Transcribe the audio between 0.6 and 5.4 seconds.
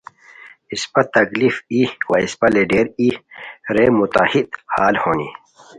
اسپہ تکلیف ای وا اسپہ لیڈر ای رے متحد حال ہونی